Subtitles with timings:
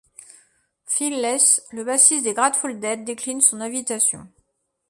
[0.87, 4.27] Phil Lesh, le bassiste des Grateful Dead, décline son invitation.